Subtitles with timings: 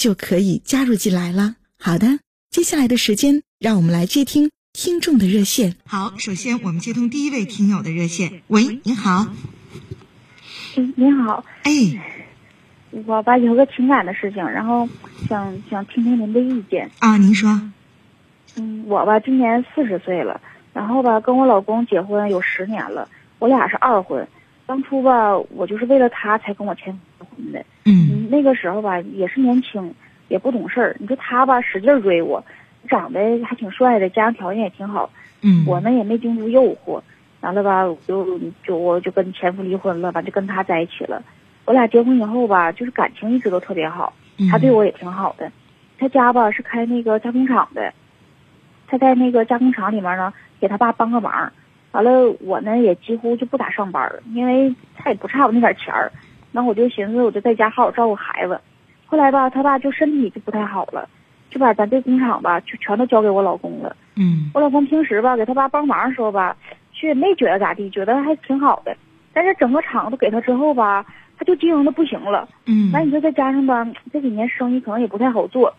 [0.00, 1.56] 就可以加入进来了。
[1.78, 5.76] 好的，接下来的时间，让我们来接听听众的热线。
[5.84, 8.40] 好，首先我们接通第一位听友的热线。
[8.46, 9.26] 喂，您好。
[10.78, 11.44] 嗯，您好。
[11.64, 11.70] 哎，
[13.06, 14.88] 我吧有个情感的事情，然后
[15.28, 16.90] 想想听听您的意见。
[17.00, 17.60] 啊，您说。
[18.56, 20.40] 嗯，我吧今年四十岁了。
[20.72, 23.06] 然后吧，跟我老公结婚有十年了，
[23.38, 24.26] 我俩是二婚。
[24.64, 27.66] 当初吧，我就是为了他才跟我前夫结婚的。
[27.84, 29.94] 嗯，那个时候吧，也是年轻，
[30.28, 30.96] 也不懂事儿。
[31.00, 32.44] 你说他吧，使劲追我，
[32.88, 35.10] 长得还挺帅的，家庭条件也挺好。
[35.42, 37.02] 嗯，我呢也没经住诱惑，
[37.40, 41.22] 完了吧，就就我就跟前夫离婚了，吧，就跟他在一起了。
[41.64, 44.12] 我俩结婚以后吧，就是感情一直都特别好，
[44.50, 45.50] 他对我也挺好的。
[45.98, 47.92] 他家吧是开那个加工厂的，
[48.86, 50.32] 他在那个加工厂里面呢。
[50.60, 51.50] 给他爸帮个忙，
[51.92, 56.12] 完了我呢也几乎就不咋上班，因为他也不差我那点钱儿。
[56.52, 58.60] 那我就寻思我就在家好好照顾孩子。
[59.06, 61.08] 后来吧，他爸就身体就不太好了，
[61.50, 63.96] 就把咱这工厂吧就全都交给我老公了。
[64.16, 66.56] 嗯，我老公平时吧给他爸帮忙的时候吧，
[66.92, 68.96] 却没觉得咋地，觉得还挺好的。
[69.32, 71.04] 但是整个厂都给他之后吧，
[71.38, 72.48] 他就经营的不行了。
[72.66, 75.74] 嗯，那你说再加上吧这几年生意可能也不太好做，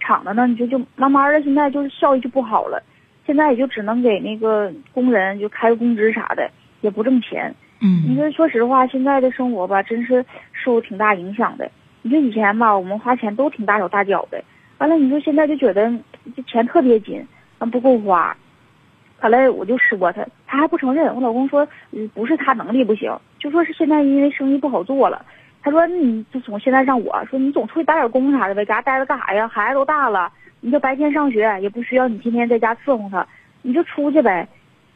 [0.00, 2.82] 厂子呢你就就慢慢的现在就是效益就不好了。
[3.24, 6.50] 现在也就只能给那个工人就开个工资啥的，
[6.82, 7.54] 也不挣钱。
[7.80, 11.70] 嗯，你说说实话，现在的生活吧，真是受挺大影响的。
[12.02, 14.44] 你说以前吧，我们花钱都挺大手大脚的，
[14.78, 15.90] 完了你说现在就觉得
[16.36, 17.26] 这钱特别紧，
[17.58, 18.36] 完不够花。
[19.18, 21.14] 后来我就说他，他还不承认。
[21.14, 25.24] 我老公说，嗯，不是他能力不行，就说是现在因为生意不好做了。
[25.62, 29.46] 他说你就从现在让我说你总出去打点工啥的呗，家待着干啥呀？
[29.46, 30.32] 孩子都大了。
[30.60, 33.26] 你就白天上学也不需要你天天在家伺候他，
[33.62, 34.48] 你就出去呗。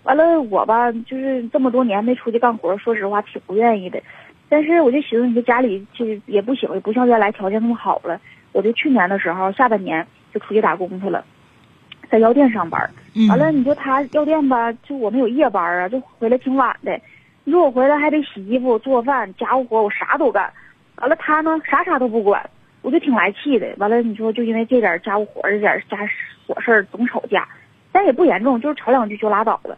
[0.06, 4.00] 完了我吧，就是这么多年没出去干活，说实话挺不愿意的。
[4.48, 8.20] 但是我就寻思，你这家里就也不行，也不像原来条件那么好了。
[8.52, 11.24] 我就去年的时候下半年就出去打工去了，
[12.08, 12.88] 在药店上班。
[13.28, 17.00] 完了，你说他药店吧，就我们有夜班啊，就回来挺晚的。
[17.42, 20.52] 你说我回来还得洗衣服、做饭、家务活，我啥都干。
[20.98, 22.48] 完了他呢，啥啥都不管。
[22.82, 25.98] 我就挺来气的，完了你说就因为这点家务活这点家
[26.46, 27.48] 琐事儿总吵架，
[27.90, 29.76] 但也不严重，就是吵两句就拉倒了。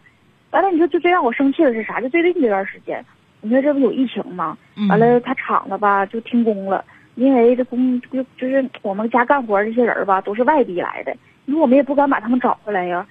[0.51, 2.01] 完了你说就最让我生气的是啥？
[2.01, 3.03] 就最近这段时间，
[3.41, 4.57] 你说这不有疫情吗？
[4.89, 6.83] 完了他厂子吧就停工了，
[7.15, 11.15] 因为这工就就是我们家干活这些人吧都是外地来的，
[11.45, 13.05] 你说我们也不敢把他们找回来呀，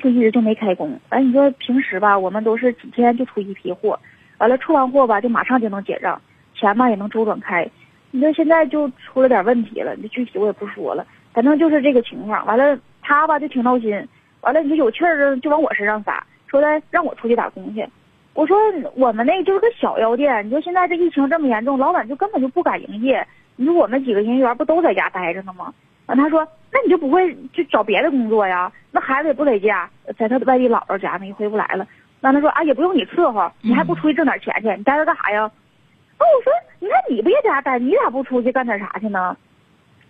[0.00, 0.98] 就一直就没开工。
[1.10, 3.98] 完你说平时吧我们都是几天就出一批货，
[4.38, 6.20] 完了出完货吧就马上就能结账，
[6.54, 7.68] 钱嘛也能周转开。
[8.12, 12.46] 你说现在就出了点问题了，你具体我也不说了，反正就是这个情况。
[12.46, 14.06] 完了，他吧就挺闹心，
[14.42, 16.23] 完了你说有气儿就往我身上撒，
[16.54, 17.84] 说的让我出去打工去。
[18.32, 18.56] 我说
[18.94, 23.26] 我们那就是个小药店，你说现在这疫情这么严重，老板就根本就不敢营业。
[23.56, 25.74] 你说我们几个营业员不都在家待着呢吗？
[26.06, 28.70] 完他说那你就不会去找别的工作呀？
[28.92, 31.84] 那孩子也不在家，在他外地姥姥家呢，也回不来了。
[32.20, 34.68] 完他说啊也不用你伺候，你还不出去挣点钱去？
[34.76, 35.42] 你待着干啥呀？
[35.42, 39.36] 哦，我说，你看你不也在家待，你咋不出去干点啥去呢？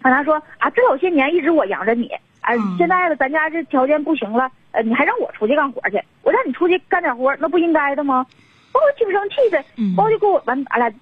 [0.02, 2.11] 完他说啊，这老些年一直我养着你，
[2.44, 5.99] 哎，现在了咱家这条件不行了，呃，你还让我出去干活去？
[6.23, 8.26] 我让你出去干点活，那不应该的吗？
[8.75, 9.64] 我挺生气的，
[9.96, 10.93] 完就给我完，俺俩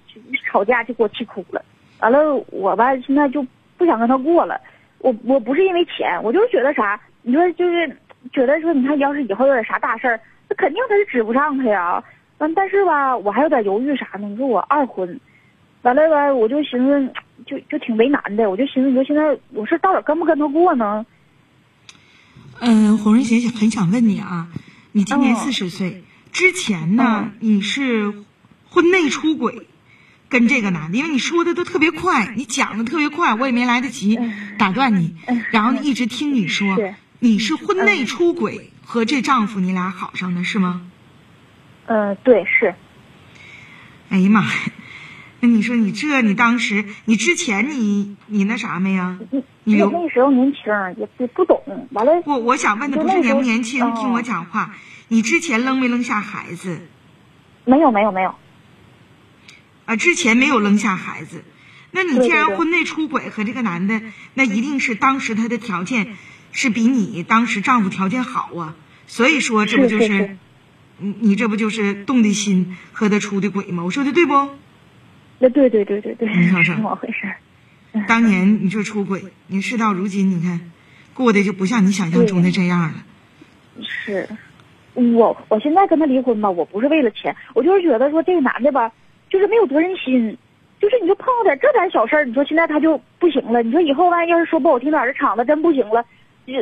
[0.46, 1.60] 吵架就给我气哭了。
[2.00, 3.44] 完了我吧，现在就
[3.76, 4.60] 不想跟他过了。
[4.98, 7.88] 我我不是因为钱，我就是觉得啥，你说就是
[8.32, 12.02] 觉得说，你看要是以后有点啥大事儿，那肯定他是指不上他呀。
[12.38, 14.28] 完，但是吧，我还有点犹豫啥呢？
[14.28, 15.18] 你说我二婚，
[15.82, 17.12] 完了吧，我就寻思，
[17.46, 18.48] 就就挺为难的。
[18.48, 21.04] 我就寻思，你说现在我是到底跟不跟他过呢？
[22.64, 24.46] 嗯，红瑞姐姐很想问你啊，
[24.92, 28.22] 你今年四十岁，之前呢你是
[28.68, 29.66] 婚内出轨，
[30.28, 34.16] 跟这个男的，因为你说的都特别快，你讲的特别快，我也没来得及
[34.58, 35.16] 打断你，
[35.50, 36.78] 然后一直听你说，
[37.18, 40.82] 你是婚内出轨和这丈夫你俩好上的是吗？
[41.86, 42.76] 嗯，对，是。
[44.08, 44.50] 哎呀妈呀！
[45.44, 49.18] 那你说你这，你当时你之前你你那啥没呀？
[49.64, 50.62] 你那时候年轻
[50.96, 52.22] 也不不懂，完了。
[52.26, 54.76] 我我想问的不是年不年轻，听我讲话。
[55.08, 56.82] 你之前扔没扔下孩子？
[57.64, 58.36] 没有没有没有。
[59.84, 61.42] 啊，之前没有扔下孩子。
[61.90, 64.00] 那你既然婚内出轨和这个男的，
[64.34, 66.16] 那一定是当时他的条件
[66.52, 68.76] 是比你当时丈夫条件好啊。
[69.08, 70.36] 所以说这不就是，
[70.98, 73.82] 你你这不就是动的心和他出的轨吗？
[73.82, 74.50] 我说的对不？
[75.42, 77.26] 那对对对对对，是怎么回事？
[78.06, 80.70] 当年你说出轨，你事到如今，你看
[81.14, 82.92] 过得就不像你想象中的这样了。
[83.82, 84.28] 是，
[84.94, 88.92] 我我现在跟他离婚吧，我不是为了钱，我就是觉得说这个男的吧，
[89.28, 90.38] 就是没有责任心，
[90.80, 96.04] 就是你就碰到点这点小事儿，你说现在他就不行了，你说以后万一要是说不好听点，这厂子真不行了，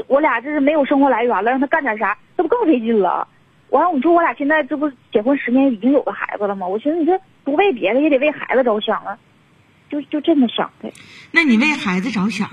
[0.06, 3.28] 我俩这是没有生活来源了，让他干点啥，这不更费劲了？
[3.68, 6.66] 完了，你说我俩现在这不结婚十年，已经有个孩子了吗？
[6.66, 9.18] 我寻思你这不为别的，也得为孩子着想啊，
[9.90, 10.92] 就就这么想的。
[11.30, 12.50] 那你为孩子着想，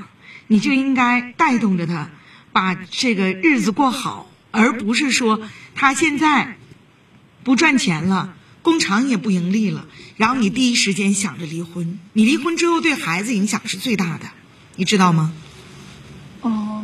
[0.48, 2.10] 你就应该带动着他，
[2.52, 6.58] 把这个日子过好，而不是说他现在
[7.44, 12.00] 不赚钱了，工厂也不盈利了，然后你第一时间想着离婚。
[12.14, 14.26] 你离婚之后对孩子影响是最大的，
[14.76, 15.34] 你知道吗？
[16.42, 16.84] 哦。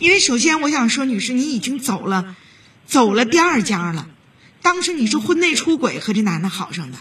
[0.00, 2.36] 因为首先我想说，女士，你已经走了。
[2.86, 4.06] 走了第二家了，
[4.64, 6.96] 当时你是婚内出轨和这男的好上的，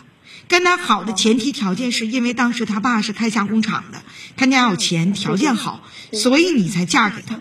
[0.49, 4.03] 跟他好的前提条件是因为当时他爸是开加工厂的，
[4.35, 5.81] 他家有钱，条件好，
[6.11, 7.39] 所以你才嫁给他，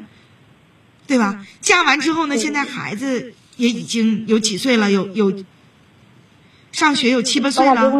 [1.08, 1.44] 对吧？
[1.60, 5.44] 嫁完之后呢，现在孩子也已经有几岁了，有有
[6.70, 7.92] 上学有七八岁了，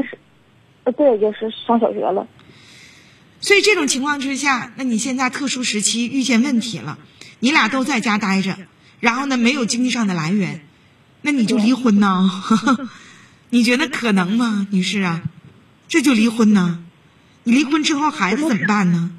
[0.85, 2.29] 呃，对，就是上小学了。
[3.41, 7.01] 所以这种情况之下，那你现在特殊时期遇见问题了，
[7.41, 8.57] 你俩都在家待着。
[9.01, 10.65] 然后呢，没有经济上的来源，
[11.23, 12.31] 那你就离婚呢？
[13.51, 15.23] 你觉得可能吗，女士啊？
[15.89, 16.83] 这就离婚呢？
[17.45, 19.11] 你离婚之后孩子怎么办呢？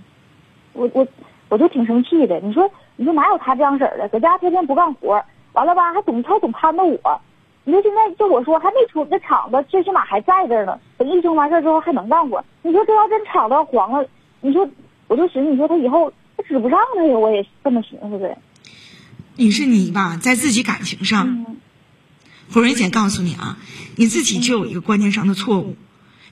[0.73, 1.07] 我我
[1.49, 2.39] 我就挺生气的。
[2.39, 4.09] 你说你说哪有他这样式儿的？
[4.09, 5.23] 搁家天天不干活，
[5.53, 7.21] 完了吧还总还总攀着我。
[7.63, 10.79] 你说现在就我说还没出那厂子，最起码还在这儿呢。
[10.97, 12.43] 等疫情完事儿之后还能干活。
[12.63, 14.07] 你说这要真厂子黄了，
[14.41, 14.67] 你说
[15.07, 17.17] 我就寻思，你说他以后他指不上他呀？
[17.17, 18.37] 我也这么寻思的。
[19.35, 21.45] 你是你吧，在自己感情上，
[22.51, 23.57] 胡瑞姐告诉你啊，
[23.95, 25.77] 你自己就有一个观念上的错误，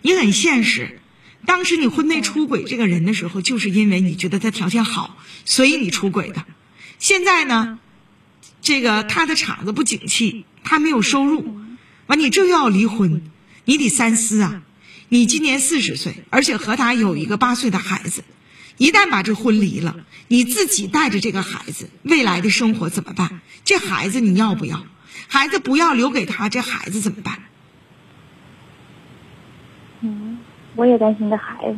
[0.01, 0.99] 你很现实。
[1.45, 6.45] 当时你婚内出轨这个人的时候，就是因为你觉得他条件好，所以你出轨的。
[6.99, 7.79] 现在呢，
[8.61, 11.59] 这个他的厂子不景气，他没有收入，
[12.05, 13.23] 完你这又要离婚，
[13.65, 14.61] 你得三思啊。
[15.09, 18.23] 你今年四十岁，而且和他有一个八岁的孩子。
[18.77, 19.97] 一旦把这婚离了，
[20.27, 23.41] 你自己带着这个孩子，未来的生活怎么办？
[23.65, 24.85] 这孩子你要不要？
[25.27, 27.39] 孩子不要留给他，这孩子怎么办？
[30.01, 30.39] 嗯，
[30.75, 31.77] 我也担心这孩子。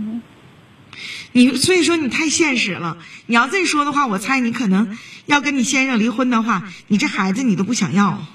[1.31, 2.97] 你所以说你太现实了。
[3.25, 8.25] 你要这么说的话，我猜你可能要跟你先生离婚的话，你这孩子你都不想要。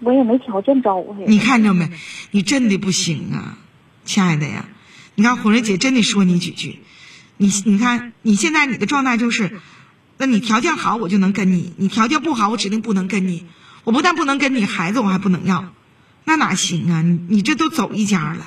[0.00, 1.90] 我也没条件招呼你看着没？
[2.30, 3.58] 你真的不行啊，
[4.04, 4.66] 亲爱的呀！
[5.14, 6.80] 你看红瑞姐真得说你几句。
[7.36, 9.60] 你你看，你现在你的状态就是，
[10.16, 13.46] 那你条件好，我就能跟你；你条件不好，我指定不能跟你。
[13.84, 15.66] 我不但不能跟你，孩子我还不能要，
[16.24, 17.02] 那哪行啊？
[17.02, 18.46] 你你这都走一家了。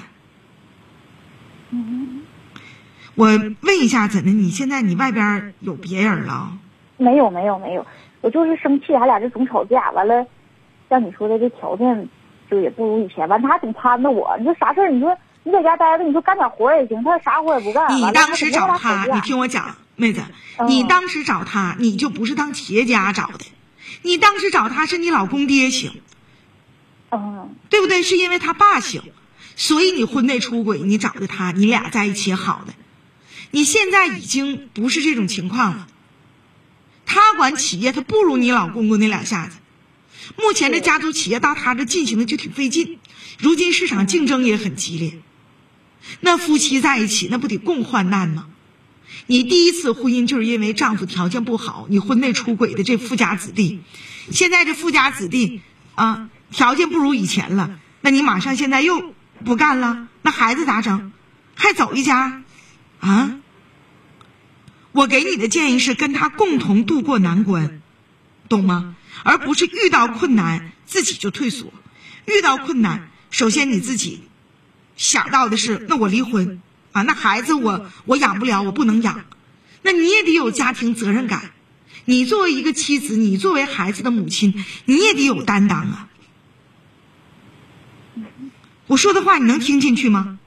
[3.15, 3.27] 我
[3.61, 4.31] 问一下，怎的？
[4.31, 6.57] 你现在你外边有别人了？
[6.97, 7.85] 没有没有没有，
[8.21, 9.91] 我就是生气，俺俩这总吵架。
[9.91, 10.25] 完了，
[10.89, 12.07] 像你说的这条件，
[12.49, 13.27] 就也不如以前。
[13.27, 14.89] 完他还总攀着我，你说啥事儿？
[14.91, 15.17] 你说。
[15.43, 17.89] 你在家待着，你说干点活也行，他啥活也不干。
[17.95, 19.63] 你当时找他，你听我讲，
[19.97, 20.23] 妹子，
[20.67, 23.45] 你当时找他，你就不是当企业家找的，
[24.03, 25.91] 你当时找他是你老公爹行，
[27.09, 28.03] 嗯，对不对？
[28.03, 29.01] 是因为他爸行，
[29.55, 32.75] 所以你婚内出轨，你找的他，你俩在一起好的。
[33.49, 35.87] 你现在已经不是这种情况了，
[37.07, 39.57] 他管企业，他不如你老公公那两下子。
[40.37, 42.99] 目前这家族企业到他这进行的就挺费劲，
[43.39, 45.17] 如今市场竞争也很激烈。
[46.19, 48.47] 那夫妻在一起，那不得共患难吗？
[49.27, 53.81] 你第一次婚姻就是因为丈夫条件不好，你婚内出轨的这富家子弟，
[54.31, 55.61] 现在这富家子弟
[55.95, 59.13] 啊，条件不如以前了，那你马上现在又
[59.45, 61.11] 不干了，那孩子咋整？
[61.55, 62.41] 还走一家？
[62.99, 63.39] 啊？
[64.93, 67.81] 我给你的建议是跟他共同度过难关，
[68.49, 68.95] 懂吗？
[69.23, 71.73] 而不是遇到困难自己就退缩，
[72.25, 74.23] 遇到困难首先你自己。
[74.95, 76.61] 想到的是，那我离婚
[76.97, 79.23] 啊，那孩子我我养不了，我不能养，
[79.83, 81.51] 那你也得有家庭责任感。
[82.05, 86.09] 你作为一个妻子，你作为孩子的母亲，你也得有担当啊。
[88.87, 90.39] 我说的话你能听进去吗？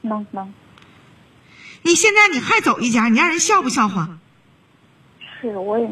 [0.00, 0.54] 能能，
[1.82, 4.18] 你现在你还走一家，你让人笑不笑话？
[5.38, 5.90] 是我也，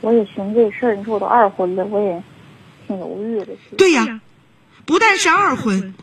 [0.00, 0.96] 我也寻思这事儿。
[0.96, 2.22] 你说我都二婚了，我也
[2.88, 3.54] 挺犹豫的。
[3.76, 4.20] 对呀，
[4.84, 5.94] 不但是二婚，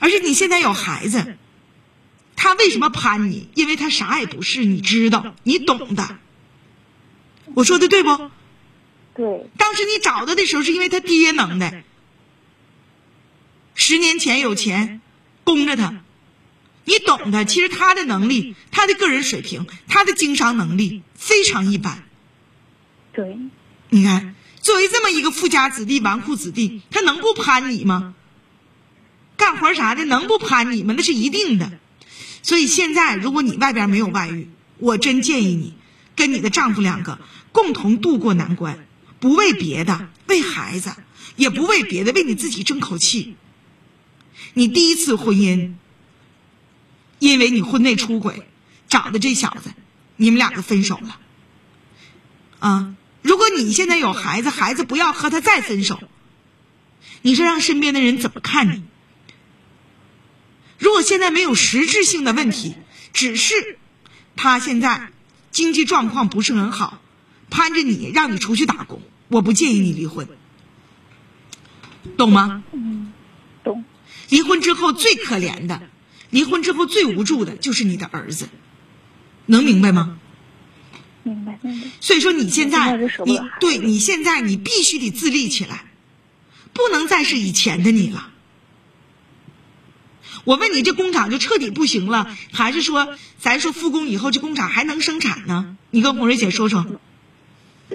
[0.00, 1.36] 而且你现在有孩子，
[2.34, 3.48] 他为什么攀你？
[3.54, 6.18] 因为他啥也不是，你知道，你懂的。
[7.54, 8.30] 我说的对不？
[9.14, 11.84] 对，当时你找他的时候，是因为他爹能耐。
[13.74, 15.00] 十年前有钱，
[15.44, 16.02] 供着他，
[16.84, 17.44] 你懂的。
[17.44, 22.04] 其实他的能力，他的个人水平，他的经商能力非常一般。
[23.12, 23.38] 对，
[23.88, 28.14] 你看，作为这么一个富家子弟、纨绔子弟，他能不攀你吗？
[29.40, 30.92] 干活啥的能不攀你吗？
[30.94, 31.72] 那是一定的。
[32.42, 35.74] 所以现在，如果你外边没有外遇，我真建议你
[36.14, 37.18] 跟你的丈夫两个
[37.50, 38.86] 共同度过难关，
[39.18, 40.94] 不为别的，为孩子，
[41.36, 43.34] 也不为别的，为你自己争口气。
[44.52, 45.72] 你第一次婚姻，
[47.18, 48.42] 因为你婚内出轨
[48.88, 49.70] 找的这小子，
[50.16, 51.18] 你们两个分手了。
[52.58, 55.98] 啊，如果你现在有孩子，孩子不要和他再分手，
[57.22, 58.82] 你说让身边的人怎么看你？
[60.80, 62.74] 如果现在没有实质性的问题，
[63.12, 63.54] 只是
[64.34, 65.12] 他现在
[65.50, 67.02] 经济状况不是很好，
[67.50, 70.26] 攀着你让你出去打工，我不建议你离婚，
[72.16, 72.64] 懂吗？
[72.72, 73.12] 嗯，
[73.62, 73.84] 懂。
[74.30, 75.82] 离婚之后最可怜的，
[76.30, 78.48] 离婚之后最无助的就是你的儿子，
[79.44, 80.18] 能明白吗？
[81.24, 81.88] 明白明白。
[82.00, 82.96] 所以说你现在
[83.26, 85.84] 你对你现在你必须得自立起来，
[86.72, 88.29] 不能再是以前的你了。
[90.44, 95.76] 我问你，这工厂就彻底不行了，还是说咱说复工以后这工厂还能生产呢？
[95.90, 96.84] 你跟红瑞姐说说。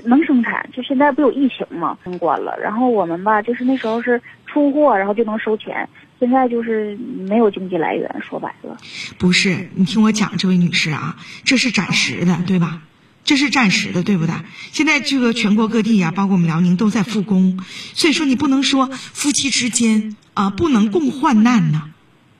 [0.03, 2.57] 能生产，就现在不有疫情吗，封关了。
[2.61, 5.87] 然后我们吧，就是那时候是出货，然后就能收钱。
[6.19, 8.77] 现在就是没有经济来源，说白了。
[9.17, 11.15] 不是，你听我讲，这位女士啊，
[11.45, 12.81] 这是暂时的，对吧？
[13.23, 14.35] 这是暂时的，对不对？
[14.71, 17.59] 现在这个全国各地呀、包括我们辽宁都在复工，
[17.93, 21.89] 所以说你不能说夫妻之间啊不能共患难呐，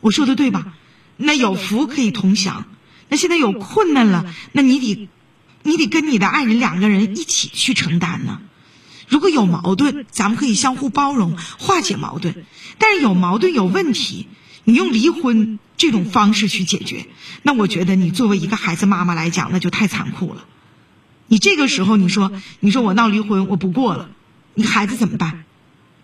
[0.05, 0.75] 我说的对吧？
[1.17, 2.67] 那有福可以同享，
[3.09, 5.09] 那现在有困难了，那你得
[5.63, 8.39] 你得跟你的爱人两个人一起去承担呢。
[9.07, 12.45] 如果有矛盾，咱们可以相互包容，化解矛盾。
[12.77, 14.27] 但是有矛盾、有问题，
[14.63, 17.07] 你用离婚这种方式去解决，
[17.41, 20.45] 那我觉得你作为一个孩子妈妈来讲，那就太残酷了。
[21.25, 24.11] 你这个时候你说，你说我闹离婚，我不过了，
[24.53, 25.45] 你孩子怎么办？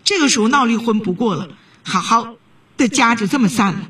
[0.03, 1.50] 这个时候闹离婚不过了，
[1.84, 2.34] 好好
[2.78, 3.90] 的家就这么散了。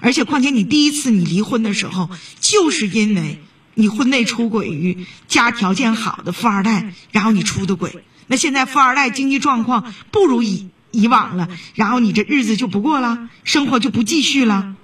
[0.00, 2.10] 而且况且你第一次你离婚的时候，
[2.40, 3.40] 就是因为
[3.74, 8.02] 你婚内出轨于家条件好的富二代，然后你出的轨。
[8.26, 14.74] 那现在富二代经济状况不如以以往了，然后你这日子就不过了，生活就不继续了。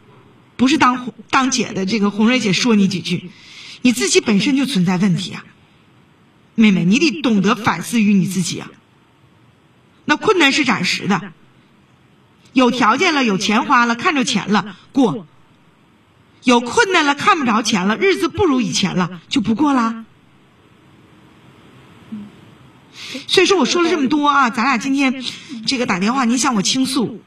[0.57, 3.31] 不是当当姐的这个红瑞姐说你几句，
[3.83, 5.45] 你自己本身就存在问题啊，
[6.55, 8.71] 妹妹，你得懂得反思于你自己啊。
[10.05, 11.33] 那困难是暂时的，
[12.53, 15.27] 有条件了，有钱花了，看着钱了过；
[16.45, 20.05] 有困难了，看不着钱了，日子不如以前了，就不过啦。
[23.27, 25.23] 所以说，我说了这么多啊，咱俩今天
[25.67, 27.23] 这个打电话，你向我倾诉，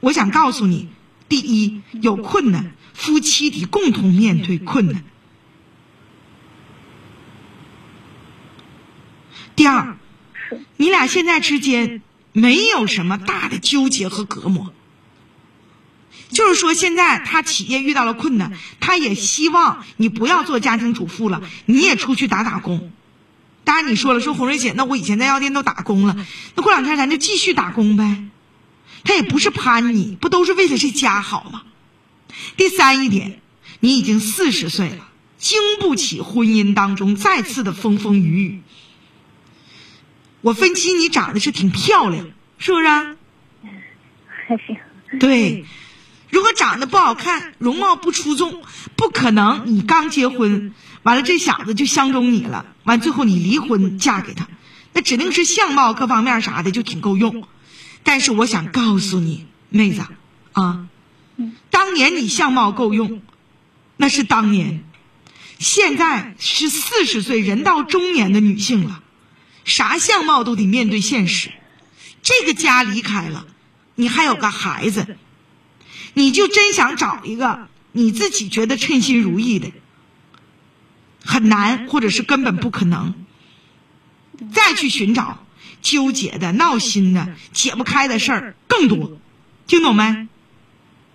[0.00, 0.88] 我想告诉你，
[1.28, 5.02] 第一，有困难，夫妻得共同面对困难；
[9.56, 9.96] 第二，
[10.76, 12.02] 你俩现在之间
[12.38, 14.72] 没有什么大的纠结和隔膜，
[16.30, 22.92] 就是说，现在他企业遇到了困难，他也希望你不要做家庭主妇了，你也出去打打工。
[23.64, 26.16] 当然，你说了，说红瑞姐，那我以前在药店都打工了，
[26.54, 28.24] 那过两天咱就继续打工呗。
[29.02, 31.62] 他也不是攀你，不都是为了这家好吗？
[32.56, 33.40] 第三一点，
[33.80, 38.62] 你已经四十岁了，经不起婚姻当中再次的风风雨雨。
[40.40, 42.26] 我分析你长得是挺漂亮，
[42.58, 43.16] 是不是啊？
[44.46, 44.76] 还行。
[45.18, 45.64] 对，
[46.30, 48.62] 如果长得不好看，容貌不出众，
[48.96, 54.46] 不可能你刚结婚，完了这小子就相中你了，完最后你离婚嫁给他，
[54.92, 57.46] 那指定是相貌各方面啥的就挺够用。
[58.04, 60.02] 但是我想告诉你，妹子
[60.52, 60.86] 啊，
[61.70, 63.20] 当年你相貌够用，
[63.96, 64.84] 那是当年，
[65.58, 69.02] 现在是四十岁人到中年的女性了，
[69.68, 71.52] 啥相貌都得面对现实，
[72.22, 73.46] 这个家离开了。
[73.94, 75.16] 你还有个孩子，
[76.14, 79.70] 你就真想找一个你自己觉得称心如意的，
[81.24, 83.14] 很难，或者是根本不可能。
[84.52, 85.44] 再去寻找
[85.82, 89.18] 纠结的、闹心的、解不开的事儿更多，
[89.66, 90.28] 听懂没？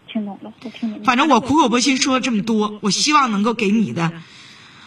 [0.08, 1.06] 听懂了，我听明白。
[1.06, 4.22] 反正我苦口婆心说了这么多，我希望能够给你的，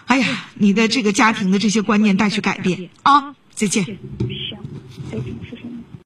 [0.04, 3.34] 哎呀，你的这个家庭的这些观念带去改变啊！
[3.56, 3.82] 再见。